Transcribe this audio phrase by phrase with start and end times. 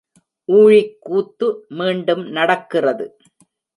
[0.45, 1.65] ஊழிக் கூத்து
[1.69, 3.17] மீண்டும் நடக்கிறது.